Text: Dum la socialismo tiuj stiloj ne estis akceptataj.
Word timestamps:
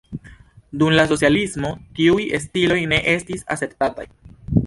Dum 0.83 0.93
la 0.99 1.03
socialismo 1.11 1.69
tiuj 1.99 2.25
stiloj 2.47 2.81
ne 2.93 3.01
estis 3.13 3.47
akceptataj. 3.57 4.09